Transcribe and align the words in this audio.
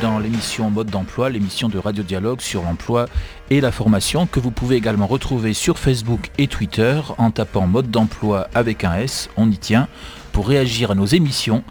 dans 0.00 0.18
l'émission 0.18 0.68
Mode 0.68 0.90
d'emploi, 0.90 1.30
l'émission 1.30 1.68
de 1.68 1.78
Radio 1.78 2.02
Dialogue 2.02 2.40
sur 2.40 2.62
l'emploi 2.62 3.06
et 3.50 3.60
la 3.60 3.70
formation 3.70 4.26
que 4.26 4.40
vous 4.40 4.50
pouvez 4.50 4.74
également 4.74 5.06
retrouver 5.06 5.54
sur 5.54 5.78
Facebook 5.78 6.30
et 6.38 6.48
Twitter 6.48 7.00
en 7.18 7.30
tapant 7.30 7.68
Mode 7.68 7.88
d'emploi 7.88 8.48
avec 8.52 8.82
un 8.82 8.94
S, 8.96 9.30
on 9.36 9.48
y 9.48 9.58
tient, 9.58 9.86
pour 10.32 10.48
réagir 10.48 10.90
à 10.90 10.96
nos 10.96 11.06
émissions, 11.06 11.62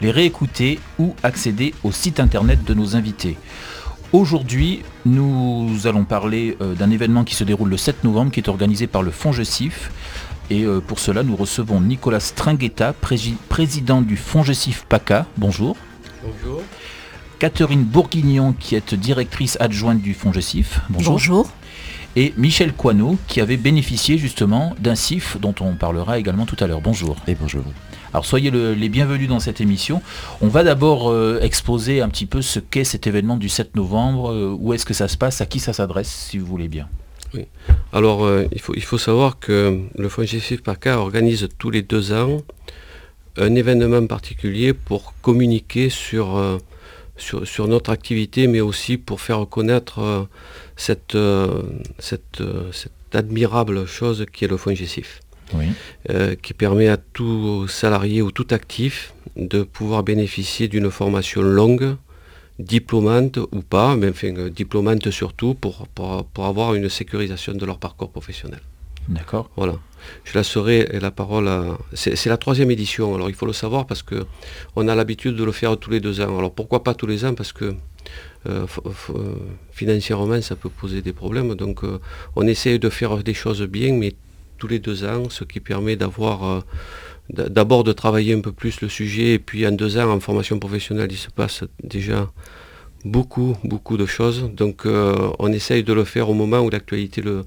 les 0.00 0.12
réécouter 0.12 0.78
ou 1.00 1.16
accéder 1.24 1.74
au 1.82 1.90
site 1.90 2.20
internet 2.20 2.62
de 2.64 2.74
nos 2.74 2.94
invités. 2.94 3.36
Aujourd'hui, 4.12 4.82
nous 5.04 5.70
allons 5.86 6.04
parler 6.04 6.56
euh, 6.60 6.74
d'un 6.74 6.90
événement 6.90 7.24
qui 7.24 7.34
se 7.34 7.42
déroule 7.42 7.70
le 7.70 7.76
7 7.76 8.04
novembre, 8.04 8.30
qui 8.30 8.38
est 8.38 8.48
organisé 8.48 8.86
par 8.86 9.02
le 9.02 9.10
Fonds 9.10 9.32
Gessif. 9.32 9.90
Et 10.48 10.64
euh, 10.64 10.80
pour 10.80 11.00
cela, 11.00 11.24
nous 11.24 11.34
recevons 11.34 11.80
Nicolas 11.80 12.20
Stringuetta, 12.20 12.94
président 13.48 14.00
du 14.00 14.16
Fonds 14.16 14.44
Gessif 14.44 14.84
PACA. 14.88 15.26
Bonjour. 15.36 15.76
Bonjour. 16.22 16.62
Catherine 17.40 17.84
Bourguignon, 17.84 18.52
qui 18.52 18.74
est 18.74 18.92
directrice 18.92 19.56
adjointe 19.60 20.02
du 20.02 20.12
Fonds 20.12 20.30
Gessif. 20.30 20.80
Bonjour. 20.90 21.14
Bonjour. 21.14 21.50
Et 22.14 22.34
Michel 22.36 22.74
Coineau, 22.74 23.16
qui 23.28 23.40
avait 23.40 23.56
bénéficié 23.56 24.18
justement 24.18 24.74
d'un 24.78 24.94
CIF 24.94 25.38
dont 25.40 25.54
on 25.60 25.72
parlera 25.72 26.18
également 26.18 26.44
tout 26.44 26.56
à 26.60 26.66
l'heure. 26.66 26.82
Bonjour. 26.82 27.16
Et 27.26 27.34
bonjour. 27.34 27.64
Alors 28.12 28.26
soyez 28.26 28.50
les 28.50 28.88
bienvenus 28.90 29.26
dans 29.26 29.40
cette 29.40 29.62
émission. 29.62 30.02
On 30.42 30.48
va 30.48 30.64
d'abord 30.64 31.10
euh, 31.10 31.40
exposer 31.40 32.02
un 32.02 32.10
petit 32.10 32.26
peu 32.26 32.42
ce 32.42 32.60
qu'est 32.60 32.84
cet 32.84 33.06
événement 33.06 33.38
du 33.38 33.48
7 33.48 33.74
novembre, 33.74 34.32
euh, 34.32 34.54
où 34.60 34.74
est-ce 34.74 34.84
que 34.84 34.92
ça 34.92 35.08
se 35.08 35.16
passe, 35.16 35.40
à 35.40 35.46
qui 35.46 35.60
ça 35.60 35.72
s'adresse, 35.72 36.10
si 36.10 36.36
vous 36.36 36.44
voulez 36.44 36.68
bien. 36.68 36.90
Oui. 37.32 37.46
Alors 37.94 38.22
euh, 38.22 38.44
il, 38.52 38.60
faut, 38.60 38.74
il 38.74 38.82
faut 38.82 38.98
savoir 38.98 39.38
que 39.38 39.80
le 39.96 40.08
Fonds 40.10 40.24
GFIF 40.24 40.62
PACA 40.62 40.98
organise 40.98 41.48
tous 41.56 41.70
les 41.70 41.80
deux 41.80 42.12
ans 42.12 42.42
un 43.38 43.54
événement 43.54 44.06
particulier 44.06 44.74
pour 44.74 45.14
communiquer 45.22 45.88
sur, 45.88 46.38
sur, 47.20 47.68
notre 47.68 47.90
activité, 47.90 48.46
mais 48.46 48.60
aussi 48.60 48.96
pour 48.96 49.20
faire 49.20 49.46
connaître 49.48 50.28
cette, 50.76 51.16
cette, 51.98 52.42
cette, 52.72 52.92
admirable 53.12 53.86
chose 53.86 54.24
qui 54.32 54.44
est 54.44 54.48
le 54.48 54.56
Fonds. 54.56 54.74
Euh, 56.08 56.34
qui 56.40 56.54
permet 56.54 56.88
à 56.88 56.96
tout 56.96 57.66
salarié 57.68 58.22
ou 58.22 58.30
tout 58.30 58.46
actif 58.50 59.12
de 59.36 59.62
pouvoir 59.62 60.02
bénéficier 60.02 60.68
d'une 60.68 60.90
formation 60.90 61.42
longue, 61.42 61.96
diplômante 62.58 63.38
ou 63.38 63.62
pas, 63.62 63.96
mais 63.96 64.10
enfin 64.10 64.34
euh, 64.36 64.50
diplômante 64.50 65.10
surtout 65.10 65.54
pour, 65.54 65.88
pour, 65.88 66.46
avoir 66.46 66.74
une 66.74 66.88
sécurisation 66.88 67.52
de 67.52 67.66
leur 67.66 67.78
parcours 67.78 68.10
professionnel. 68.10 68.60
D'accord. 69.08 69.50
Voilà. 69.56 69.74
Je 70.24 70.36
laisserai 70.38 70.98
la 71.00 71.10
parole 71.10 71.48
à... 71.48 71.78
C'est 71.94 72.26
la 72.26 72.36
troisième 72.36 72.70
édition, 72.70 73.14
alors 73.14 73.28
il 73.28 73.34
faut 73.34 73.46
le 73.46 73.52
savoir 73.52 73.86
parce 73.86 74.02
que 74.02 74.24
on 74.76 74.88
a 74.88 74.94
l'habitude 74.94 75.36
de 75.36 75.44
le 75.44 75.52
faire 75.52 75.76
tous 75.76 75.90
les 75.90 76.00
deux 76.00 76.20
ans. 76.20 76.38
Alors 76.38 76.54
pourquoi 76.54 76.82
pas 76.82 76.94
tous 76.94 77.06
les 77.06 77.24
ans? 77.24 77.34
Parce 77.34 77.52
que 77.52 77.74
euh, 78.48 78.66
financièrement 79.72 80.40
ça 80.40 80.56
peut 80.56 80.70
poser 80.70 81.02
des 81.02 81.12
problèmes. 81.12 81.54
Donc 81.54 81.82
on 82.36 82.46
essaie 82.46 82.78
de 82.78 82.88
faire 82.88 83.22
des 83.22 83.34
choses 83.34 83.62
bien, 83.62 83.92
mais 83.92 84.14
tous 84.60 84.68
les 84.68 84.78
deux 84.78 85.04
ans, 85.04 85.28
ce 85.28 85.42
qui 85.44 85.58
permet 85.58 85.96
d'avoir 85.96 86.44
euh, 86.44 86.60
d'abord 87.30 87.82
de 87.82 87.92
travailler 87.92 88.34
un 88.34 88.40
peu 88.40 88.52
plus 88.52 88.80
le 88.80 88.88
sujet 88.88 89.34
et 89.34 89.38
puis 89.38 89.66
en 89.66 89.72
deux 89.72 89.98
ans 89.98 90.10
en 90.10 90.20
formation 90.20 90.58
professionnelle 90.58 91.10
il 91.10 91.16
se 91.16 91.30
passe 91.30 91.62
déjà 91.82 92.30
beaucoup 93.04 93.56
beaucoup 93.64 93.96
de 93.96 94.06
choses 94.06 94.50
donc 94.54 94.84
euh, 94.86 95.30
on 95.38 95.52
essaye 95.52 95.82
de 95.82 95.92
le 95.92 96.04
faire 96.04 96.28
au 96.28 96.34
moment 96.34 96.60
où 96.60 96.70
l'actualité 96.70 97.22
le, 97.22 97.44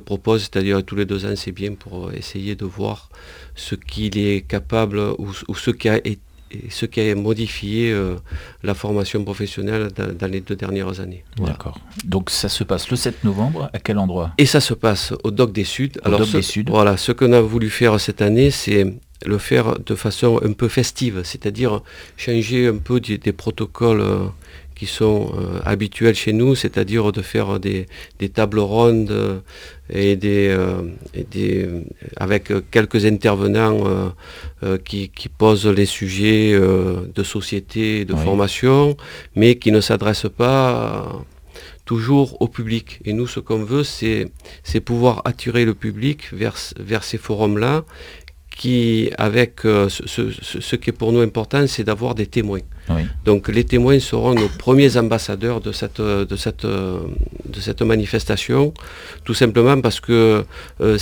propose 0.00 0.42
c'est-à-dire 0.42 0.84
tous 0.84 0.96
les 0.96 1.06
deux 1.06 1.24
ans 1.24 1.34
c'est 1.36 1.52
bien 1.52 1.74
pour 1.74 2.12
essayer 2.12 2.54
de 2.54 2.64
voir 2.64 3.08
ce 3.54 3.74
qu'il 3.74 4.18
est 4.18 4.42
capable 4.42 4.98
ou, 5.18 5.28
ou 5.48 5.54
ce 5.54 5.70
qui 5.70 5.88
a 5.88 5.96
été 5.98 6.20
et 6.50 6.70
ce 6.70 6.86
qui 6.86 7.00
a 7.00 7.14
modifié 7.14 7.92
euh, 7.92 8.16
la 8.62 8.74
formation 8.74 9.22
professionnelle 9.24 9.88
dans, 9.94 10.30
les 10.30 10.40
deux 10.40 10.56
dernières 10.56 11.00
années. 11.00 11.24
D'accord. 11.36 11.78
Donc 12.04 12.30
ça 12.30 12.48
se 12.48 12.64
passe 12.64 12.90
le 12.90 12.96
7 12.96 13.24
novembre, 13.24 13.70
à 13.72 13.78
quel 13.78 13.98
endroit? 13.98 14.32
Et 14.38 14.46
ça 14.46 14.60
se 14.60 14.74
passe 14.74 15.12
au 15.24 15.30
Doc 15.30 15.52
des 15.52 15.64
Suds. 15.64 15.92
Alors, 16.04 16.20
Doc 16.20 16.32
des 16.32 16.42
Suds. 16.42 16.64
Voilà, 16.68 16.96
ce 16.96 17.12
qu'on 17.12 17.32
a 17.32 17.40
voulu 17.40 17.70
faire 17.70 18.00
cette 18.00 18.22
année, 18.22 18.50
c'est 18.50 18.86
le 19.26 19.38
faire 19.38 19.78
de 19.80 19.94
façon 19.94 20.40
un 20.42 20.52
peu 20.52 20.68
festive, 20.68 21.22
c'est-à-dire 21.24 21.82
changer 22.16 22.68
un 22.68 22.76
peu 22.76 23.00
des, 23.00 23.18
protocoles 23.32 24.00
euh, 24.00 24.26
qui 24.78 24.86
sont 24.86 25.32
euh, 25.34 25.60
habituels 25.64 26.14
chez 26.14 26.32
nous, 26.32 26.54
c'est-à-dire 26.54 27.10
de 27.12 27.22
faire 27.22 27.58
des, 27.58 27.86
tables 28.32 28.60
rondes 28.60 29.10
euh, 29.10 29.40
et 29.90 30.16
des, 30.16 30.56
des, 31.30 31.68
avec 32.16 32.52
quelques 32.70 33.04
intervenants 33.06 34.12
qui, 34.84 35.10
posent 35.38 35.66
les 35.66 35.86
sujets 35.86 36.52
de 36.52 37.22
société, 37.22 38.04
de 38.04 38.14
formation, 38.14 38.98
mais 39.34 39.56
qui 39.56 39.72
ne 39.72 39.80
s'adressent 39.80 40.34
pas 40.36 41.24
toujours 41.86 42.36
au 42.42 42.48
public. 42.48 43.00
Et 43.06 43.14
nous, 43.14 43.26
ce 43.26 43.40
qu'on 43.40 43.64
veut, 43.64 43.82
c'est 43.82 44.80
pouvoir 44.84 45.22
attirer 45.24 45.64
le 45.64 45.72
public 45.72 46.28
vers, 46.32 46.56
vers 46.78 47.02
ces 47.02 47.16
forums-là 47.16 47.84
qui, 48.58 49.10
avec 49.16 49.64
euh, 49.64 49.88
ce, 49.88 50.76
qui 50.76 50.90
est 50.90 50.92
pour 50.92 51.12
nous 51.12 51.20
important, 51.20 51.64
c'est 51.68 51.84
d'avoir 51.84 52.14
des 52.14 52.26
témoins. 52.26 52.60
Donc 53.24 53.48
les 53.48 53.64
témoins 53.64 54.00
seront 54.00 54.34
nos 54.34 54.48
premiers 54.48 54.96
ambassadeurs 54.96 55.60
de 55.60 55.72
cette, 55.72 56.00
de 56.00 56.36
cette, 56.36 56.64
de 56.64 57.60
cette 57.60 57.82
manifestation, 57.82 58.72
tout 59.24 59.34
simplement 59.34 59.78
parce 59.82 60.00
que 60.00 60.42
euh, 60.80 60.98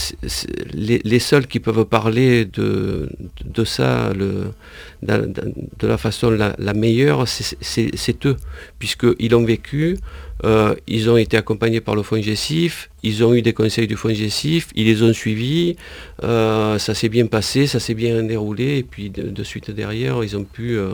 les, 0.74 1.18
seuls 1.20 1.46
qui 1.46 1.60
peuvent 1.60 1.84
parler 1.84 2.44
de, 2.44 3.08
de 3.44 3.64
ça 3.64 4.12
le, 4.12 4.50
de, 5.02 5.86
la 5.86 5.96
façon 5.96 6.30
la, 6.30 6.56
la 6.58 6.74
meilleure, 6.74 7.28
c'est 7.28 8.26
eux, 8.26 8.36
puisqu'ils 8.80 9.30
l'ont 9.30 9.44
vécu, 9.44 9.96
euh, 10.44 10.74
ils 10.86 11.08
ont 11.08 11.16
été 11.16 11.36
accompagnés 11.36 11.80
par 11.80 11.94
le 11.94 12.02
fonds 12.02 12.20
GESIF, 12.20 12.90
ils 13.02 13.24
ont 13.24 13.32
eu 13.34 13.40
des 13.40 13.54
conseils 13.54 13.86
du 13.86 13.96
fonds 13.96 14.12
GESIF, 14.12 14.68
ils 14.74 14.84
les 14.84 15.02
ont 15.02 15.12
suivis, 15.12 15.76
euh, 16.24 16.78
ça 16.78 16.94
s'est 16.94 17.08
bien 17.08 17.26
passé, 17.26 17.66
ça 17.66 17.80
s'est 17.80 17.94
bien 17.94 18.22
déroulé, 18.22 18.78
et 18.78 18.82
puis 18.82 19.08
de, 19.08 19.42
suite 19.44 19.70
derrière, 19.70 20.22
ils 20.22 20.36
ont 20.36 20.44
pu 20.44 20.76
euh, 20.76 20.92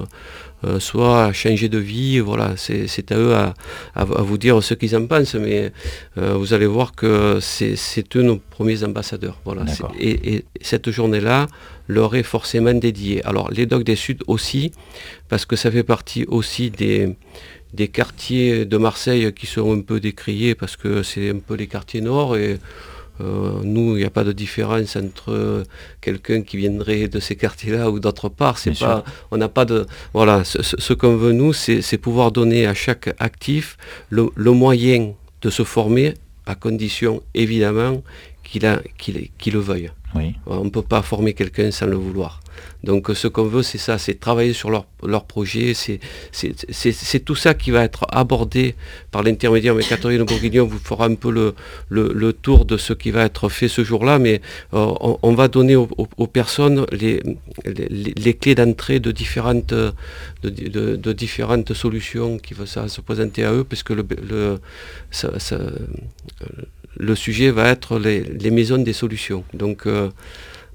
soit 0.79 1.33
changer 1.33 1.69
de 1.69 1.79
vie, 1.79 2.21
voilà, 2.21 2.55
c'est 2.57 3.11
à 3.11 3.17
eux 3.17 3.35
à, 3.35 4.05
vous 4.05 4.39
dire 4.39 4.63
ce 4.63 4.75
qu'ils 4.75 4.97
en 4.97 5.07
pensent, 5.07 5.35
mais 5.35 5.73
vous 6.15 6.55
allez 6.55 6.67
voir 6.67 6.95
que 6.95 7.39
c'est 7.41 8.17
eux 8.17 8.23
nos 8.23 8.37
premiers 8.37 8.85
ambassadeurs. 8.85 9.41
Voilà. 9.45 9.65
Et, 9.99 10.35
et, 10.35 10.45
cette 10.61 10.89
journée-là 10.91 11.49
leur 11.89 12.15
est 12.15 12.23
forcément 12.23 12.73
dédiée. 12.75 13.25
Alors 13.25 13.51
les 13.51 13.67
Docs 13.67 13.83
des 13.83 13.97
Sud 13.97 14.23
aussi, 14.29 14.71
parce 15.29 15.47
que 15.47 15.57
ça 15.57 15.71
fait 15.73 15.83
partie 15.83 16.25
aussi 16.29 16.71
des 16.71 17.17
des 17.73 17.89
quartiers 17.89 18.65
de 18.65 18.77
Marseille 18.77 19.33
qui 19.33 19.47
sont 19.47 19.77
un 19.77 19.81
peu 19.81 20.01
décriés 20.01 20.55
parce 20.55 20.77
que 20.77 21.03
c'est 21.03 21.31
un 21.31 21.39
peu 21.39 21.55
les 21.55 21.67
quartiers 21.67 22.01
nord 22.01 22.37
et 22.37 22.59
euh, 23.21 23.61
nous, 23.63 23.97
il 23.97 23.99
n'y 23.99 24.05
a 24.05 24.11
pas 24.11 24.25
de 24.25 24.33
différence 24.33 24.97
entre 24.97 25.65
quelqu'un 26.01 26.43
qui 26.43 26.57
viendrait 26.57 27.09
de 27.09 27.21
ces 27.21 27.37
quartiers-là 27.37 27.91
ou 27.91 28.01
d'autre 28.01 28.29
part. 28.29 28.59
C'est 28.59 28.79
pas, 28.79 29.05
on 29.31 29.37
n'a 29.37 29.49
pas 29.49 29.65
de, 29.65 29.87
voilà, 30.15 30.45
ce, 30.45 30.93
qu'on 30.93 31.17
veut 31.17 31.33
nous, 31.33 31.53
c'est 31.53 31.99
pouvoir 31.99 32.33
donner 32.33 32.67
à 32.67 32.75
chaque 32.75 33.15
actif 33.19 33.77
le, 34.11 34.31
moyen 34.37 35.13
de 35.43 35.51
se 35.51 35.63
former 35.63 36.15
à 36.47 36.55
condition 36.55 37.23
évidemment 37.35 38.03
qu'il 38.43 38.63
le 38.63 39.59
veuille. 39.59 39.91
On 40.47 40.65
ne 40.65 40.71
peut 40.71 40.83
pas 40.83 41.03
former 41.03 41.33
quelqu'un 41.33 41.71
sans 41.71 41.87
le 41.87 41.97
vouloir. 41.97 42.41
Donc 42.85 43.11
ce 43.15 43.29
qu'on 43.29 43.45
veut, 43.45 43.63
c'est 43.63 43.79
ça, 43.79 43.97
c'est 43.99 44.19
travailler 44.19 44.53
sur 44.53 44.71
leur, 44.71 45.25
projet, 45.25 45.73
c'est 45.75 47.21
tout 47.25 47.35
ça 47.35 47.55
qui 47.55 47.71
va 47.71 47.85
être 47.85 48.07
abordé 48.11 48.75
par 49.11 49.23
l'intermédiaire, 49.23 49.75
mais 49.75 49.85
Catherine 49.85 50.25
Bourguignon 50.25 50.67
vous 50.67 50.79
fera 50.79 51.07
un 51.07 51.15
peu 51.15 51.31
le, 51.31 52.33
tour 52.33 52.65
de 52.65 52.77
ce 52.77 52.93
qui 52.93 53.11
va 53.11 53.25
être 53.25 53.49
fait 53.49 53.69
ce 53.69 53.85
jour-là, 53.85 54.19
mais 54.19 54.41
euh, 54.75 54.93
on, 55.23 55.35
va 55.35 55.49
donner 55.49 55.77
aux, 55.77 55.87
personnes 56.27 56.85
les, 56.93 57.23
clés 58.35 58.55
d'entrée 58.55 59.01
de 59.01 59.13
différentes, 59.13 59.75
solutions 61.73 62.39
qui 62.39 62.55
vont 62.55 62.67
se 62.67 63.01
présenter 63.01 63.45
à 63.45 63.53
eux, 63.53 63.67
le, 63.91 64.05
le, 64.29 64.59
le 66.97 67.15
sujet 67.15 67.51
va 67.51 67.69
être 67.69 67.99
les, 67.99 68.51
maisons 68.51 68.79
des 68.79 68.93
solutions. 68.93 69.45
Donc 69.55 69.87
euh, 69.87 70.11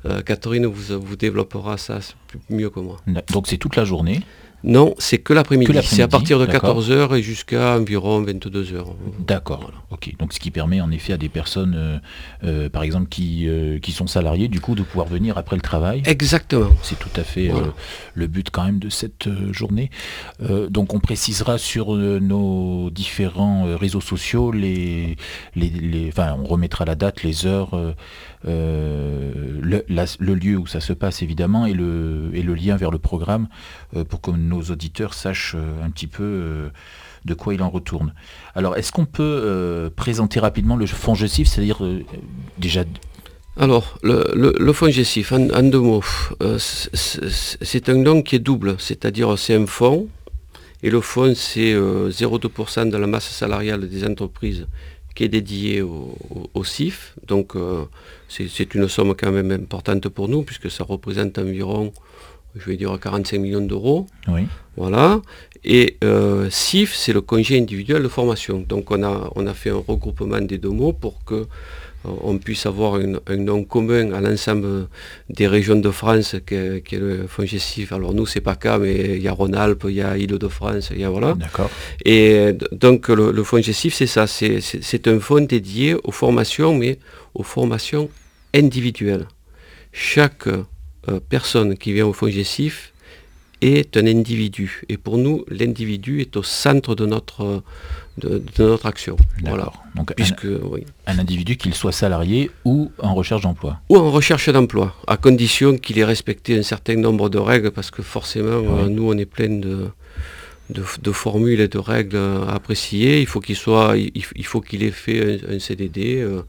euh, 0.06 0.22
Catherine 0.22 0.66
vous, 0.66 1.00
vous 1.00 1.16
développera 1.16 1.78
ça 1.78 2.00
mieux 2.50 2.70
que 2.70 2.80
moi. 2.80 2.98
Donc 3.32 3.48
c'est 3.48 3.58
toute 3.58 3.76
la 3.76 3.86
journée 3.86 4.22
non, 4.68 4.96
c'est 4.98 5.18
que 5.18 5.32
l'après-midi. 5.32 5.72
c'est 5.84 6.02
à 6.02 6.10
partir 6.10 6.40
de 6.40 6.46
14h 6.46 7.18
et 7.18 7.24
jusqu'à 7.24 7.78
environ 7.78 8.22
22h. 8.22 8.84
D'accord. 9.20 9.72
Ok. 9.92 10.14
Donc 10.20 10.34
ce 10.34 10.42
qui 10.42 10.52
permet 10.52 10.82
en 10.82 10.92
effet 10.92 11.14
à 11.14 11.18
des 11.18 11.30
personnes, 11.30 11.74
euh, 11.78 11.98
euh, 12.44 12.70
par 12.70 12.84
exemple, 12.84 13.08
qui, 13.08 13.48
euh, 13.48 13.80
qui 13.80 13.94
sont 13.94 14.08
salariés, 14.08 14.50
du 14.50 14.60
coup, 14.60 14.76
de 14.76 14.84
pouvoir 14.84 15.08
venir 15.08 15.38
après 15.38 15.56
le 15.56 15.62
travail. 15.62 16.04
Exactement. 16.06 16.70
C'est 16.84 17.00
tout 17.00 17.10
à 17.16 17.24
fait 17.24 17.50
le 18.14 18.28
but 18.28 18.50
quand 18.52 18.66
même 18.66 18.80
de 18.80 18.90
cette 18.90 19.30
journée. 19.54 19.90
donc 20.70 20.94
on 20.94 21.00
précisera 21.00 21.58
sur 21.58 21.96
nos 21.96 22.90
différents 22.90 23.78
réseaux 23.78 24.02
sociaux 24.02 24.52
les, 24.52 25.16
les, 25.56 26.10
enfin, 26.10 26.36
on 26.40 26.46
remettra 26.46 26.84
la 26.84 26.96
date, 26.96 27.24
les 27.24 27.46
heures. 27.46 27.72
le, 28.44 29.84
le, 29.90 30.34
lieu 30.36 30.58
où 30.58 30.68
ça 30.68 30.82
se 30.82 30.94
passe 30.94 31.22
évidemment 31.22 31.66
et 31.66 31.74
le, 31.74 32.32
et 32.34 32.42
le 32.42 32.54
lien 32.54 32.76
vers 32.76 32.92
le 32.92 33.00
programme 33.00 33.48
pour 34.10 34.22
que 34.22 34.32
nos 34.32 34.57
auditeurs 34.62 35.14
sachent 35.14 35.56
euh, 35.56 35.84
un 35.84 35.90
petit 35.90 36.08
peu 36.08 36.24
euh, 36.24 36.70
de 37.26 37.34
quoi 37.34 37.54
il 37.54 37.62
en 37.62 37.70
retourne. 37.70 38.14
Alors, 38.56 38.78
est-ce 38.78 38.92
qu'on 38.92 39.06
peut 39.06 39.92
présenter 39.96 40.40
rapidement 40.40 40.76
le 40.76 40.86
fonds 40.86 41.16
GESIF, 41.16 41.48
c'est-à-dire 41.48 41.82
déjà 42.58 42.84
alors, 43.60 43.98
le, 44.04 44.72
fonds 44.72 44.88
GESIF, 44.88 45.32
en, 45.32 45.64
deux 45.64 45.80
mots, 45.80 46.04
c'est 46.60 47.90
un 47.90 47.96
nom 47.96 48.22
qui 48.22 48.36
est 48.36 48.40
double, 48.40 48.76
c'est-à-dire 48.78 49.38
c'est 49.38 49.56
un 49.56 49.66
fonds, 49.66 50.08
et 50.84 50.92
le 50.92 51.02
fonds 51.02 51.34
c'est 51.36 51.74
0,2% 51.74 52.90
de 52.92 52.98
la 52.98 53.08
masse 53.08 53.28
salariale 53.28 53.90
des 53.90 54.06
entreprises 54.06 54.68
qui 55.18 55.24
est 55.24 55.30
dédié 55.30 55.82
au, 55.82 56.64
CIF. 56.64 57.16
Donc 57.26 57.56
euh, 57.56 57.86
c'est 58.30 58.76
une 58.76 58.88
somme 58.88 59.16
quand 59.16 59.32
même 59.32 59.52
importante 59.52 60.08
pour 60.10 60.30
nous, 60.30 60.44
puisque 60.44 60.70
ça 60.70 60.84
représente 60.84 61.40
environ, 61.40 61.92
je 62.60 62.70
vais 62.70 62.78
dire, 62.78 62.98
45 63.00 63.40
millions 63.40 63.62
d'euros. 63.62 64.08
Oui. 64.28 64.48
Voilà. 64.76 65.22
Et 65.64 65.98
euh, 66.04 66.50
CIF, 66.50 66.94
c'est 66.94 67.14
le 67.14 67.22
congé 67.22 67.58
individuel 67.58 68.04
de 68.04 68.08
formation. 68.08 68.60
Donc 68.60 68.92
on 68.92 69.04
a, 69.04 69.32
on 69.36 69.48
a 69.48 69.54
fait 69.54 69.72
un 69.72 69.84
regroupement 69.88 70.40
des 70.40 70.58
deux 70.58 70.70
mots 70.70 70.94
pour 70.94 71.24
que 71.26 71.48
on 72.06 72.38
puisse 72.38 72.66
avoir 72.66 72.96
un 72.96 73.38
nom 73.38 73.64
commun 73.64 74.12
à 74.14 74.22
l'ensemble 74.22 74.88
des 75.30 75.48
régions 75.48 75.76
de 75.76 75.90
France 75.92 76.36
qui 76.46 76.56
est, 76.56 76.92
le 76.94 77.28
fonds 77.28 77.46
gestif. 77.46 77.92
Alors 77.92 78.14
nous, 78.14 78.26
c'est 78.26 78.42
pas 78.42 78.56
cas, 78.56 78.78
mais 78.78 79.18
il 79.18 79.22
y 79.22 79.28
a 79.28 79.34
Rhône-Alpes, 79.34 79.86
il 79.90 79.96
y 79.96 80.02
a 80.02 80.18
Île-de-France, 80.18 80.92
il 80.94 81.02
y 81.02 81.04
a 81.04 81.10
voilà. 81.10 81.34
D'accord. 81.34 81.70
Et 82.06 82.54
donc 82.72 83.10
le, 83.10 83.44
fonds 83.44 83.62
gestif, 83.62 83.94
c'est 83.94 84.08
ça, 84.08 84.28
c'est 84.28 85.08
un 85.08 85.20
fonds 85.20 85.42
dédié 85.42 85.96
aux 86.04 86.12
formations, 86.12 86.76
mais 86.76 87.00
aux 87.34 87.44
formations 87.44 88.10
individuelles. 88.54 89.28
Chaque 89.92 90.48
euh, 90.48 90.64
personne 91.30 91.78
qui 91.78 91.94
vient 91.94 92.06
au 92.06 92.14
fonds 92.14 92.30
gestif 92.30 92.94
est 93.62 93.98
un 93.98 94.06
individu. 94.06 94.84
Et 94.90 94.98
pour 94.98 95.18
nous, 95.18 95.44
l'individu 95.50 96.22
est 96.22 96.36
au 96.38 96.44
centre 96.44 96.96
de 96.96 97.06
notre, 97.06 97.64
de, 98.18 98.42
notre 98.60 98.86
action. 98.86 99.18
Voilà. 99.44 99.72
Donc 99.96 100.14
Puisque, 100.16 100.46
un, 100.46 100.60
oui. 100.64 100.86
un 101.08 101.20
individu, 101.20 101.58
qu'il 101.58 101.74
soit 101.74 101.92
salarié 101.92 102.52
ou 102.66 102.92
en 103.00 103.16
recherche 103.16 103.42
d'emploi. 103.42 103.80
Ou 103.90 103.98
en 103.98 104.12
recherche 104.12 104.50
d'emploi, 104.50 104.96
à 105.08 105.18
condition 105.18 105.78
qu'il 105.78 105.98
ait 106.00 106.06
respecté 106.06 106.58
un 106.58 106.64
certain 106.64 106.96
nombre 106.96 107.30
de 107.30 107.38
règles, 107.38 107.72
parce 107.72 107.92
que 107.92 108.02
forcément, 108.02 108.50
euh, 108.50 108.90
nous, 108.90 109.12
on 109.12 109.18
est 109.18 109.26
plein 109.26 109.50
de, 109.50 109.90
de, 110.70 111.12
formules 111.12 111.62
et 111.62 111.68
de 111.68 111.78
règles 111.78 112.18
à 112.18 112.54
apprécier. 112.54 113.22
Il 113.22 113.28
faut 113.28 113.40
qu'il 113.40 113.56
soit, 113.56 113.96
il, 113.98 114.46
faut 114.46 114.62
qu'il 114.62 114.84
ait 114.84 114.92
fait 114.92 115.42
un, 115.50 115.60
CDD. 115.60 116.18
Euh, 116.18 116.28
euh, 116.28 116.42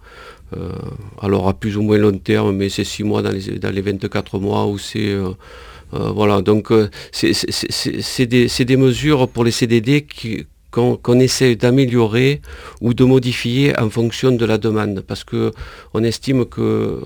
alors 1.21 1.49
à 1.49 1.55
plus 1.55 1.77
ou 1.77 1.83
moins 1.83 1.99
long 1.99 2.19
terme, 2.19 2.57
mais 2.57 2.69
c'est 2.69 2.85
six 2.85 3.05
mois 3.05 3.23
dans 3.23 3.31
les, 3.31 3.59
dans 3.59 3.71
les 3.71 3.81
24 3.81 4.39
mois 4.39 4.67
où 4.67 4.79
c'est 4.79 5.15
euh, 5.95 6.11
voilà, 6.11 6.43
donc 6.43 6.71
euh, 6.71 6.91
c'est 7.13 8.27
des, 8.27 8.77
mesures 8.77 9.29
pour 9.29 9.45
les 9.45 9.51
CDD 9.51 10.07
qu'on 10.71 11.21
essaie 11.21 11.57
d'améliorer 11.57 12.43
ou 12.81 12.93
de 12.93 13.05
modifier 13.05 13.79
en 13.79 13.89
fonction 13.89 14.33
de 14.33 14.45
la 14.45 14.59
demande, 14.59 15.01
parce 15.01 15.25
qu'on 15.25 16.03
estime 16.03 16.45
que 16.45 17.01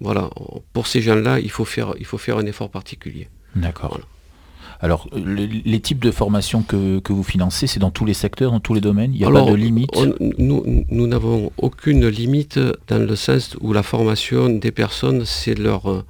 voilà, 0.00 0.30
pour 0.72 0.86
ces 0.86 1.02
gens-là, 1.02 1.40
il, 1.40 1.50
faut 1.50 1.66
faire, 1.66 1.94
il 1.98 2.06
faut 2.06 2.18
faire 2.18 2.38
un 2.38 2.46
effort 2.46 2.70
particulier. 2.70 3.28
D'accord. 3.54 4.00
Alors, 4.82 5.08
les 5.14 5.80
types 5.80 6.02
de 6.02 6.10
formations 6.10 6.62
que, 6.62 7.00
vous 7.08 7.22
financez, 7.22 7.68
c'est 7.68 7.78
dans 7.78 7.92
tous 7.92 8.04
les 8.04 8.14
secteurs, 8.14 8.50
dans 8.50 8.60
tous 8.60 8.74
les 8.74 8.80
domaines? 8.80 9.12
Il 9.14 9.20
n'y 9.20 9.24
a 9.24 9.30
pas 9.30 9.48
de 9.48 9.54
limite? 9.54 9.90
Nous 10.38 11.06
n'avons 11.06 11.52
aucune 11.56 12.06
limite 12.08 12.58
dans 12.88 12.98
le 12.98 13.16
sens 13.16 13.56
où 13.60 13.72
la 13.72 13.84
formation 13.84 14.48
des 14.48 14.72
personnes, 14.72 15.24
c'est 15.24 15.56
leur, 15.56 16.04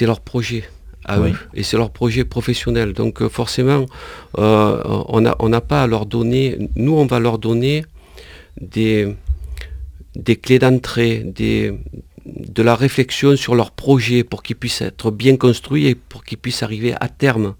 leur 0.00 0.20
projet 0.20 0.64
et 1.54 1.62
c'est 1.62 1.76
leur 1.76 1.90
projet 1.90 2.24
professionnel. 2.24 2.92
Donc 2.92 3.22
euh, 3.22 3.28
forcément, 3.28 3.86
euh, 4.38 4.82
on 5.08 5.48
n'a 5.48 5.60
pas 5.60 5.82
à 5.82 5.86
leur 5.86 6.06
donner, 6.06 6.58
nous 6.76 6.92
on 6.92 7.06
va 7.06 7.18
leur 7.18 7.38
donner 7.38 7.84
des, 8.60 9.14
des 10.14 10.36
clés 10.36 10.58
d'entrée, 10.58 11.22
des, 11.24 11.72
de 12.26 12.62
la 12.62 12.74
réflexion 12.74 13.36
sur 13.36 13.54
leur 13.54 13.70
projet 13.70 14.24
pour 14.24 14.42
qu'ils 14.42 14.56
puissent 14.56 14.82
être 14.82 15.10
bien 15.10 15.36
construits 15.36 15.86
et 15.86 15.94
pour 15.94 16.24
qu'ils 16.24 16.38
puissent 16.38 16.62
arriver 16.62 16.94
à 17.00 17.08
terme. 17.08 17.54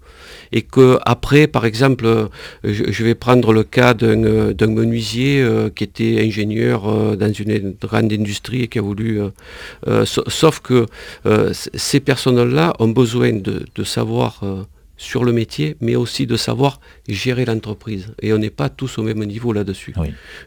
Et 0.51 0.61
que 0.61 0.99
après, 1.05 1.47
par 1.47 1.65
exemple, 1.65 2.05
euh, 2.05 2.27
je, 2.63 3.03
vais 3.03 3.15
prendre 3.15 3.53
le 3.53 3.63
cas 3.63 3.93
d'un 3.93 4.23
euh, 4.23 4.67
menuisier 4.67 5.41
euh, 5.41 5.69
qui 5.69 5.83
était 5.83 6.21
ingénieur 6.21 6.83
dans 7.17 7.33
une 7.33 7.75
grande 7.81 8.13
industrie 8.13 8.63
et 8.63 8.67
qui 8.67 8.79
a 8.79 8.81
voulu... 8.81 9.19
sauf 10.05 10.59
que 10.59 10.85
ces 11.51 11.99
personnes-là 11.99 12.73
ont 12.79 12.89
besoin 12.89 13.33
de, 13.33 13.65
de 13.75 13.83
savoir 13.83 14.41
sur 15.01 15.23
le 15.23 15.33
métier, 15.33 15.77
mais 15.81 15.95
aussi 15.95 16.27
de 16.27 16.37
savoir 16.37 16.79
gérer 17.09 17.43
l'entreprise. 17.43 18.13
Et 18.21 18.33
on 18.33 18.37
n'est 18.37 18.51
pas 18.51 18.69
tous 18.69 18.99
au 18.99 19.03
même 19.03 19.23
niveau 19.25 19.51
là-dessus. 19.51 19.95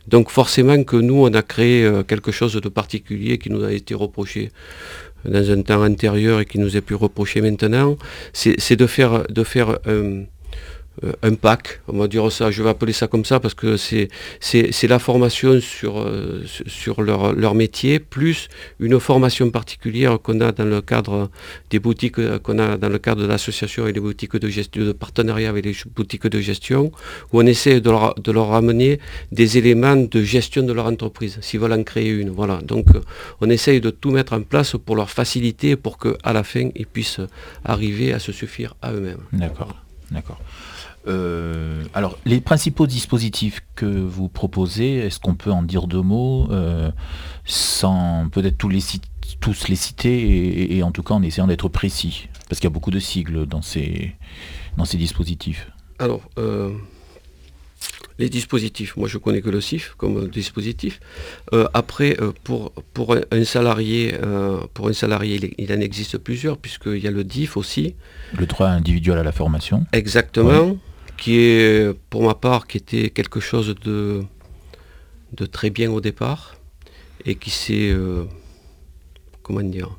Donc 0.06 0.30
forcément 0.30 0.84
que 0.84 0.96
nous, 0.96 1.20
on 1.26 1.34
a 1.34 1.42
créé 1.42 1.84
euh, 1.84 2.04
quelque 2.04 2.30
chose 2.30 2.54
de 2.54 2.68
particulier 2.68 3.38
qui 3.38 3.50
nous 3.50 3.64
a 3.64 3.72
été 3.72 3.94
reproché 3.94 4.52
dans 5.24 5.50
un 5.50 5.60
temps 5.62 5.82
antérieur 5.84 6.40
et 6.40 6.46
qui 6.46 6.60
nous 6.60 6.76
est 6.76 6.82
plus 6.82 6.94
reproché 6.94 7.40
maintenant, 7.40 7.96
c'est 8.32 8.76
de 8.76 8.86
faire, 8.86 9.24
de 9.28 9.42
faire 9.42 9.78
euh, 9.88 10.22
un 11.22 11.34
pack, 11.34 11.80
on 11.88 11.98
va 11.98 12.08
dire 12.08 12.30
ça, 12.30 12.50
je 12.50 12.62
vais 12.62 12.70
appeler 12.70 12.92
ça 12.92 13.08
comme 13.08 13.24
ça 13.24 13.40
parce 13.40 13.54
que 13.54 13.76
c'est 13.76 14.08
la 14.88 14.98
formation 14.98 15.60
sur, 15.60 16.00
euh, 16.00 16.44
sur 16.66 17.02
leur, 17.02 17.32
leur, 17.32 17.54
métier, 17.54 17.98
plus 17.98 18.48
une 18.78 18.98
formation 19.00 19.50
particulière 19.50 20.18
qu'on 20.22 20.40
a 20.40 20.52
dans 20.52 20.64
le 20.64 20.80
cadre 20.80 21.30
des 21.70 21.78
boutiques, 21.78 22.18
euh, 22.18 22.38
qu'on 22.38 22.58
a 22.58 22.76
dans 22.76 22.88
le 22.88 22.98
cadre 22.98 23.22
de 23.22 23.26
l'association 23.26 23.86
et 23.86 23.92
des 23.92 24.00
boutiques 24.00 24.36
de 24.36 24.48
gestion, 24.48 24.84
de 24.84 24.92
partenariat 24.92 25.48
avec 25.48 25.64
les 25.64 25.76
boutiques 25.94 26.28
de 26.28 26.40
gestion, 26.40 26.92
où 27.32 27.40
on 27.40 27.46
essaie 27.46 27.80
de 27.80 27.90
leur, 27.90 28.14
de 28.14 28.32
leur 28.32 28.52
amener 28.52 29.00
des 29.32 29.58
éléments 29.58 29.96
de 29.96 30.22
gestion 30.22 30.62
de 30.62 30.72
leur 30.72 30.86
entreprise, 30.86 31.38
s'ils 31.40 31.60
veulent 31.60 31.72
en 31.72 31.82
créer 31.82 32.10
une. 32.10 32.30
Voilà. 32.30 32.60
Donc 32.62 32.86
on 33.40 33.50
essaye 33.50 33.80
de 33.80 33.90
tout 33.90 34.10
mettre 34.10 34.32
en 34.32 34.42
place 34.42 34.76
pour 34.84 34.96
leur 34.96 35.10
faciliter, 35.10 35.76
pour 35.76 35.98
qu'à 35.98 36.32
la 36.32 36.44
fin, 36.44 36.70
ils 36.76 36.86
puissent 36.86 37.20
arriver 37.64 38.12
à 38.12 38.18
se 38.18 38.32
suffire 38.32 38.74
à 38.80 38.92
eux-mêmes. 38.92 39.22
D'accord. 39.32 39.74
D'accord. 40.10 40.40
Euh, 41.06 41.84
alors, 41.92 42.18
les 42.24 42.40
principaux 42.40 42.86
dispositifs 42.86 43.60
que 43.74 43.86
vous 43.86 44.28
proposez, 44.28 44.96
est-ce 44.96 45.20
qu'on 45.20 45.34
peut 45.34 45.52
en 45.52 45.62
dire 45.62 45.86
deux 45.86 46.00
mots, 46.00 46.48
euh, 46.50 46.90
sans 47.44 48.28
peut-être 48.30 48.56
tous 48.56 48.68
les, 48.68 48.80
tous 49.40 49.68
les 49.68 49.76
citer, 49.76 50.76
et, 50.76 50.82
en 50.82 50.92
tout 50.92 51.02
cas 51.02 51.14
en 51.14 51.22
essayant 51.22 51.46
d'être 51.46 51.68
précis? 51.68 52.28
Parce 52.48 52.60
qu'il 52.60 52.68
y 52.68 52.72
a 52.72 52.74
beaucoup 52.74 52.90
de 52.90 53.00
sigles 53.00 53.46
dans 53.46 53.62
ces, 53.62 54.14
dans 54.76 54.84
ces 54.84 54.96
dispositifs. 54.96 55.70
Alors, 55.98 56.22
euh, 56.38 56.70
les 58.18 58.30
dispositifs, 58.30 58.96
moi 58.96 59.08
je 59.08 59.18
connais 59.18 59.42
que 59.42 59.50
le 59.50 59.60
CIF 59.60 59.94
comme 59.98 60.28
dispositif. 60.28 61.00
après, 61.74 62.16
pour, 62.44 62.72
pour 62.94 63.16
un 63.30 63.44
salarié, 63.44 64.14
pour 64.72 64.88
un 64.88 64.92
salarié, 64.92 65.54
il, 65.58 65.72
en 65.72 65.80
existe 65.80 66.16
plusieurs, 66.16 66.56
puisqu'il 66.56 66.98
y 66.98 67.08
a 67.08 67.10
le 67.10 67.24
DIF 67.24 67.56
aussi. 67.56 67.94
Le 68.38 68.46
droit 68.46 68.68
individuel 68.68 69.18
à 69.18 69.22
la 69.22 69.32
formation. 69.32 69.84
Exactement 69.92 70.78
qui 71.16 71.36
est 71.36 71.94
pour 72.10 72.24
ma 72.24 72.34
part 72.34 72.66
qui 72.66 72.78
était 72.78 73.10
quelque 73.10 73.40
chose 73.40 73.74
de, 73.82 74.22
de 75.32 75.46
très 75.46 75.70
bien 75.70 75.90
au 75.90 76.00
départ 76.00 76.56
et 77.24 77.34
qui 77.36 77.50
s'est 77.50 77.90
euh, 77.90 78.24
comment 79.42 79.60
dire 79.62 79.96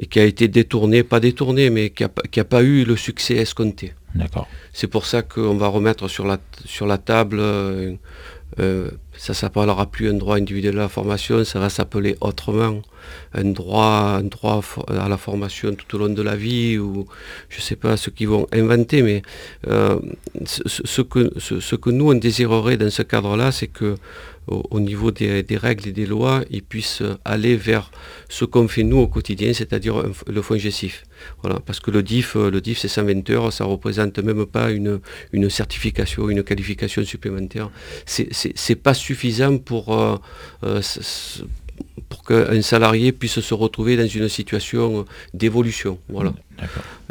et 0.00 0.06
qui 0.06 0.18
a 0.18 0.24
été 0.24 0.48
détourné, 0.48 1.02
pas 1.02 1.20
détourné, 1.20 1.68
mais 1.68 1.90
qui 1.90 2.04
n'a 2.04 2.44
pas 2.44 2.62
eu 2.62 2.84
le 2.84 2.96
succès 2.96 3.34
escompté. 3.34 3.92
D'accord. 4.14 4.48
C'est 4.72 4.86
pour 4.86 5.04
ça 5.04 5.22
qu'on 5.22 5.56
va 5.56 5.68
remettre 5.68 6.08
sur 6.08 6.26
la, 6.26 6.38
sur 6.64 6.86
la 6.86 6.96
table 6.96 7.38
euh, 7.38 7.94
euh, 8.58 8.90
ça 9.20 9.34
ne 9.34 9.36
s'appellera 9.36 9.84
plus 9.84 10.08
un 10.08 10.14
droit 10.14 10.36
individuel 10.36 10.78
à 10.78 10.82
la 10.84 10.88
formation, 10.88 11.44
ça 11.44 11.60
va 11.60 11.68
s'appeler 11.68 12.16
autrement 12.22 12.80
un 13.34 13.44
droit, 13.44 14.18
un 14.18 14.22
droit 14.22 14.62
à 14.88 15.08
la 15.10 15.18
formation 15.18 15.74
tout 15.74 15.94
au 15.94 15.98
long 15.98 16.08
de 16.08 16.22
la 16.22 16.36
vie, 16.36 16.78
ou 16.78 17.06
je 17.50 17.58
ne 17.58 17.60
sais 17.60 17.76
pas 17.76 17.98
ce 17.98 18.08
qu'ils 18.08 18.28
vont 18.28 18.46
inventer, 18.50 19.02
mais 19.02 19.20
euh, 19.68 20.00
ce, 20.46 21.02
que, 21.02 21.90
nous 21.90 22.10
on 22.10 22.14
désirerait 22.14 22.78
dans 22.78 22.88
ce 22.88 23.02
cadre-là, 23.02 23.52
c'est 23.52 23.66
que 23.66 23.96
au, 24.46 24.80
niveau 24.80 25.10
des, 25.10 25.44
règles 25.52 25.88
et 25.88 25.92
des 25.92 26.06
lois, 26.06 26.42
ils 26.50 26.62
puissent 26.62 27.02
aller 27.24 27.56
vers 27.56 27.92
ce 28.28 28.44
qu'on 28.44 28.66
fait 28.66 28.82
nous 28.82 28.96
au 28.98 29.06
quotidien, 29.06 29.52
c'est-à-dire 29.52 30.02
le 30.26 30.42
fonds 30.42 30.56
GESIF. 30.56 31.04
Voilà, 31.42 31.60
parce 31.60 31.78
que 31.78 31.90
le 31.90 32.02
DIF, 32.02 32.36
euh, 32.36 32.50
le 32.50 32.60
DIF 32.60 32.78
c'est 32.78 32.88
120 32.88 33.28
heures, 33.30 33.52
ça 33.52 33.64
ne 33.64 33.68
représente 33.68 34.18
même 34.18 34.46
pas 34.46 34.70
une, 34.70 35.00
certification, 35.50 36.28
une 36.30 36.42
qualification 36.42 37.04
supplémentaire. 37.04 37.70
Pas 38.82 38.94
pour, 39.64 39.98
euh, 39.98 40.16
euh, 40.64 40.82
pour 42.08 42.24
qu'un 42.24 42.62
salarié 42.62 43.12
puisse 43.12 43.40
se 43.40 43.54
retrouver 43.54 43.96
dans 43.96 44.06
une 44.06 44.28
situation 44.28 45.04
d'évolution. 45.34 45.98
Voilà. 46.08 46.32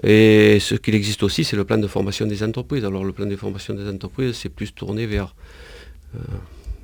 Et 0.04 0.60
ce 0.60 0.76
qu'il 0.76 0.96
existe 0.96 1.24
aussi, 1.24 1.44
c'est 1.44 1.56
le 1.56 1.64
plan 1.64 1.78
de 1.78 1.88
formation 1.88 2.26
des 2.26 2.44
entreprises. 2.44 2.86
Alors 2.86 3.04
le 3.04 3.14
plan 3.14 3.26
de 3.26 3.36
formation 3.36 3.74
des 3.74 3.88
entreprises, 3.90 4.36
c'est 4.36 4.50
plus 4.50 4.74
tourné 4.74 5.06
vers 5.06 5.34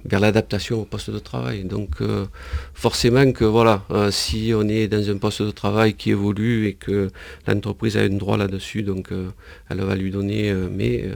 vers 0.06 0.20
l'adaptation 0.20 0.82
au 0.82 0.86
poste 0.86 1.10
de 1.10 1.20
travail. 1.20 1.64
Donc 1.64 2.02
euh, 2.02 2.26
forcément 2.74 3.32
que 3.32 3.44
voilà, 3.44 3.84
euh, 3.92 4.12
si 4.12 4.54
on 4.56 4.68
est 4.68 4.88
dans 4.88 5.10
un 5.10 5.18
poste 5.18 5.42
de 5.42 5.52
travail 5.52 5.96
qui 5.96 6.12
évolue 6.12 6.68
et 6.68 6.74
que 6.74 7.10
l'entreprise 7.48 7.98
a 7.98 8.02
un 8.02 8.10
droit 8.10 8.38
là-dessus, 8.38 8.84
donc 8.84 9.12
euh, 9.12 9.30
elle 9.70 9.82
va 9.82 9.96
lui 9.96 10.12
donner, 10.12 10.54
mais 10.54 11.10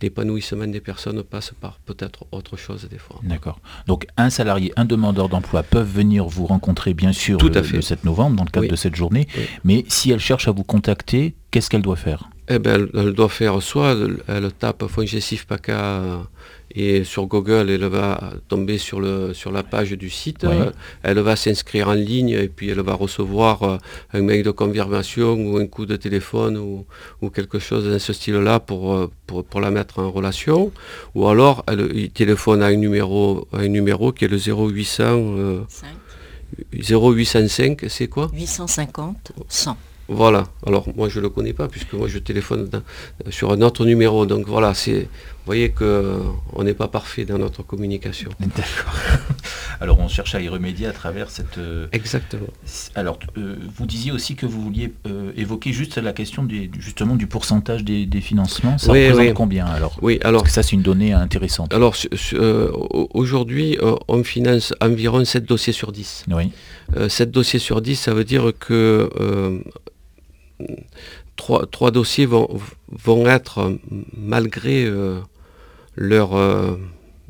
l'épanouissement 0.00 0.66
des 0.66 0.80
personnes 0.80 1.22
passe 1.22 1.52
par 1.60 1.78
peut-être 1.86 2.24
autre 2.32 2.56
chose 2.56 2.88
des 2.90 2.98
fois. 2.98 3.20
D'accord. 3.22 3.60
Donc 3.86 4.06
un 4.16 4.30
salarié, 4.30 4.72
un 4.76 4.84
demandeur 4.84 5.28
d'emploi 5.28 5.62
peuvent 5.62 5.90
venir 5.90 6.24
vous 6.26 6.46
rencontrer 6.46 6.94
bien 6.94 7.12
sûr 7.12 7.38
Tout 7.38 7.48
le, 7.48 7.56
à 7.58 7.62
fait. 7.62 7.76
le 7.76 7.82
7 7.82 8.04
novembre 8.04 8.36
dans 8.36 8.44
le 8.44 8.50
cadre 8.50 8.64
Oui. 8.66 8.70
de 8.70 8.76
cette 8.76 8.94
journée, 8.96 9.26
Oui. 9.36 9.44
mais 9.64 9.84
si 9.88 10.10
elle 10.10 10.20
cherche 10.20 10.48
à 10.48 10.52
vous 10.52 10.64
contacter, 10.64 11.34
qu'est-ce 11.50 11.70
qu'elle 11.70 11.82
doit 11.82 11.96
faire? 11.96 12.28
Eh 12.48 12.58
ben, 12.58 12.88
elle, 12.94 13.00
elle 13.00 13.12
doit 13.12 13.28
faire 13.28 13.62
soit 13.62 13.92
elle, 13.92 14.18
elle 14.28 14.52
tape 14.52 14.86
Fongesif 14.88 15.46
PACA 15.46 16.22
et 16.74 17.04
sur 17.04 17.26
Google 17.26 17.70
elle 17.70 17.84
va 17.86 18.32
tomber 18.48 18.78
sur, 18.78 19.00
le, 19.00 19.34
sur 19.34 19.52
la 19.52 19.62
page 19.62 19.90
du 19.92 20.10
site, 20.10 20.46
Oui. 20.48 20.56
Elle 21.02 21.18
va 21.20 21.36
s'inscrire 21.36 21.88
en 21.88 21.94
ligne 21.94 22.30
et 22.30 22.48
puis 22.48 22.70
elle 22.70 22.80
va 22.80 22.94
recevoir 22.94 23.62
euh, 23.62 23.76
un 24.12 24.22
mail 24.22 24.42
de 24.42 24.50
confirmation 24.50 25.34
ou 25.34 25.58
un 25.58 25.66
coup 25.66 25.86
de 25.86 25.96
téléphone 25.96 26.56
ou, 26.56 26.84
ou 27.20 27.30
quelque 27.30 27.58
chose 27.58 27.84
de 27.84 27.98
ce 27.98 28.12
style-là 28.12 28.60
pour, 28.60 28.94
euh, 28.94 29.10
pour, 29.26 29.44
pour 29.44 29.60
la 29.60 29.70
mettre 29.70 29.98
en 29.98 30.10
relation. 30.10 30.72
Ou 31.14 31.26
alors 31.28 31.64
elle 31.68 31.90
il 31.94 32.10
téléphone 32.10 32.62
à 32.62 32.66
un 32.66 32.76
numéro, 32.76 33.46
à 33.52 33.58
un 33.58 33.68
numéro 33.68 34.12
qui 34.12 34.24
est 34.24 34.28
le 34.28 34.38
0800, 34.38 35.02
euh, 35.08 35.60
5, 35.68 35.88
0805, 36.80 37.84
c'est 37.88 38.08
quoi? 38.08 38.30
850, 38.34 39.32
100. 39.48 39.76
voilà, 40.08 40.44
alors 40.66 40.86
moi 40.96 41.08
je 41.08 41.18
ne 41.18 41.22
le 41.22 41.30
connais 41.30 41.52
pas 41.52 41.68
puisque 41.68 41.92
moi 41.94 42.08
je 42.08 42.18
téléphone 42.18 42.68
dans- 42.68 42.82
sur 43.30 43.52
un 43.52 43.60
autre 43.62 43.84
numéro. 43.84 44.26
Donc 44.26 44.46
voilà, 44.46 44.74
c'est, 44.74 45.08
voyez 45.46 45.70
qu'on 45.70 46.62
n'est 46.62 46.74
pas 46.74 46.88
parfait 46.88 47.24
dans 47.24 47.38
notre 47.38 47.62
communication. 47.62 48.30
D'accord. 48.40 48.94
Alors 49.80 49.98
on 49.98 50.06
cherche 50.06 50.34
à 50.36 50.40
y 50.40 50.48
remédier 50.48 50.86
à 50.86 50.92
travers 50.92 51.28
cette... 51.30 51.58
euh, 51.58 51.88
Exactement. 51.92 52.46
Alors 52.94 53.18
euh, 53.36 53.56
vous 53.76 53.86
disiez 53.86 54.12
aussi 54.12 54.36
que 54.36 54.46
vous 54.46 54.62
vouliez 54.62 54.92
euh, 55.08 55.32
évoquer 55.36 55.72
juste 55.72 55.98
la 55.98 56.12
question 56.12 56.44
des- 56.44 56.70
justement 56.78 57.16
du 57.16 57.26
pourcentage 57.26 57.82
des, 57.82 58.06
des 58.06 58.20
financements. 58.20 58.78
Ça 58.78 58.92
Oui, 58.92 59.02
représente 59.08 59.26
oui. 59.28 59.34
combien 59.34 59.66
alors? 59.66 59.96
Oui, 60.00 60.18
Parce 60.18 60.28
alors, 60.28 60.42
que 60.44 60.50
ça 60.50 60.62
c'est 60.62 60.72
une 60.76 60.82
donnée 60.82 61.12
intéressante. 61.12 61.74
alors 61.74 61.96
euh, 62.34 62.70
aujourd'hui, 63.12 63.76
euh, 63.82 63.96
on 64.06 64.22
finance 64.22 64.72
environ 64.80 65.24
7 65.24 65.44
dossiers 65.46 65.72
sur 65.72 65.90
10. 65.90 66.26
Oui, 66.30 66.52
Euh, 66.96 67.08
7 67.08 67.30
dossiers 67.32 67.58
sur 67.58 67.80
10, 67.80 67.96
ça 67.96 68.12
veut 68.14 68.24
dire 68.24 68.52
que 68.58 69.10
euh, 69.18 69.58
3, 71.36 71.90
dossiers 71.90 72.26
vont, 72.26 72.48
vont 73.04 73.26
être, 73.26 73.58
euh, 73.58 73.74
malgré 74.16 74.84
euh, 74.84 75.18
leur, 75.96 76.34
euh, 76.36 76.76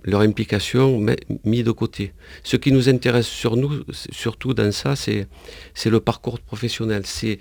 leur 0.04 0.21
implication, 0.21 1.04
mis 1.45 1.62
de 1.62 1.71
côté. 1.71 2.12
Ce 2.42 2.57
qui 2.57 2.73
nous 2.73 2.88
intéresse 2.88 3.26
sur 3.26 3.57
nous, 3.57 3.85
surtout 4.11 4.54
dans 4.54 4.73
ça, 4.73 4.97
c'est 4.97 5.26
le 5.87 6.00
parcours 6.00 6.40
professionnel. 6.40 7.02
C'est 7.07 7.38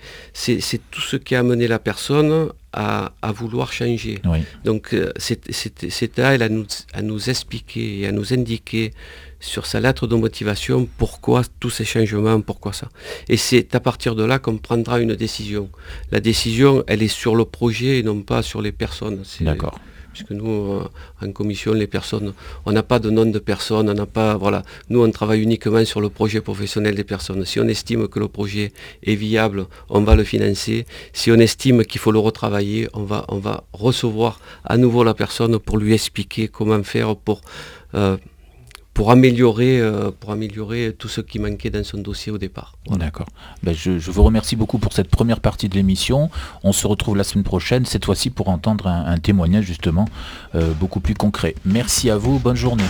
tout 0.90 1.00
ce 1.00 1.16
qui 1.16 1.34
a 1.34 1.40
amené 1.40 1.66
la 1.68 1.78
personne 1.78 2.50
à, 2.72 3.12
à 3.20 3.32
vouloir 3.32 3.72
changer. 3.72 4.20
oui. 4.24 4.40
Donc 4.64 4.94
euh, 4.94 5.12
c'est 5.18 6.18
à 6.18 6.34
elle 6.34 6.42
à 6.42 6.48
nous, 6.48 6.66
à 6.94 7.02
nous 7.02 7.28
expliquer 7.28 8.00
et 8.00 8.06
à 8.06 8.12
nous 8.12 8.32
indiquer 8.32 8.92
sur 9.40 9.66
sa 9.66 9.80
lettre 9.80 10.06
de 10.06 10.14
motivation 10.14 10.88
pourquoi 10.96 11.42
tous 11.60 11.68
ces 11.68 11.84
changements, 11.84 12.40
pourquoi 12.40 12.72
ça. 12.72 12.88
Et 13.28 13.36
c'est 13.36 13.74
à 13.74 13.80
partir 13.80 14.14
de 14.14 14.24
là 14.24 14.38
qu'on 14.38 14.56
prendra 14.56 15.00
une 15.00 15.14
décision. 15.16 15.68
La 16.12 16.20
décision, 16.20 16.84
elle 16.86 17.02
est 17.02 17.08
sur 17.08 17.34
le 17.34 17.44
projet 17.44 17.98
et 17.98 18.02
non 18.02 18.22
pas 18.22 18.42
sur 18.42 18.62
les 18.62 18.72
personnes. 18.72 19.22
D'accord. 19.40 19.78
Puisque 20.12 20.30
nous, 20.30 20.72
euh, 20.72 20.88
en 21.22 21.32
commission, 21.32 21.72
les 21.72 21.86
personnes, 21.86 22.32
on 22.66 22.72
n'a 22.72 22.82
pas 22.82 22.98
de 22.98 23.10
nom 23.10 23.26
de 23.26 23.38
personne, 23.38 23.88
on 23.88 23.94
n'a 23.94 24.06
pas, 24.06 24.36
voilà. 24.36 24.62
Nous, 24.90 25.02
on 25.02 25.10
travaille 25.10 25.42
uniquement 25.42 25.84
sur 25.84 26.00
le 26.00 26.08
projet 26.08 26.40
professionnel 26.40 26.94
des 26.94 27.04
personnes. 27.04 27.44
Si 27.44 27.60
on 27.60 27.68
estime 27.68 28.08
que 28.08 28.18
le 28.18 28.28
projet 28.28 28.72
est 29.02 29.14
viable, 29.14 29.66
on 29.88 30.02
va 30.02 30.14
le 30.14 30.24
financer. 30.24 30.86
Si 31.12 31.30
on 31.30 31.36
estime 31.36 31.84
qu'il 31.84 32.00
faut 32.00 32.12
le 32.12 32.18
retravailler, 32.18 32.88
on 32.92 33.04
va, 33.04 33.24
on 33.28 33.38
va 33.38 33.64
recevoir 33.72 34.40
à 34.64 34.76
nouveau 34.76 35.04
la 35.04 35.14
personne 35.14 35.58
pour 35.58 35.78
lui 35.78 35.94
expliquer 35.94 36.48
comment 36.48 36.82
faire 36.82 37.16
pour, 37.16 37.40
euh, 37.94 38.16
pour, 38.94 39.10
améliorer, 39.10 39.80
euh, 39.80 40.10
pour 40.18 40.32
améliorer 40.32 40.94
tout 40.98 41.08
ce 41.08 41.20
qui 41.20 41.38
manquait 41.38 41.70
dans 41.70 41.84
son 41.84 41.98
dossier 41.98 42.32
au 42.32 42.38
départ. 42.38 42.74
D'accord. 42.88 43.26
Ben, 43.62 43.74
je, 43.74 43.90
vous 43.90 44.22
remercie 44.22 44.56
beaucoup 44.56 44.78
pour 44.78 44.92
cette 44.92 45.08
première 45.08 45.40
partie 45.40 45.68
de 45.68 45.74
l'émission. 45.74 46.30
On 46.62 46.72
se 46.72 46.86
retrouve 46.86 47.16
la 47.16 47.24
semaine 47.24 47.44
prochaine, 47.44 47.86
cette 47.86 48.04
fois-ci 48.04 48.30
pour 48.30 48.48
entendre 48.48 48.86
un, 48.86 49.06
un 49.06 49.18
témoignage 49.18 49.64
justement 49.64 50.06
euh, 50.54 50.72
beaucoup 50.72 51.00
plus 51.00 51.14
concret. 51.14 51.54
Merci 51.64 52.10
à 52.10 52.16
vous, 52.16 52.38
bonne 52.38 52.56
journée. 52.56 52.84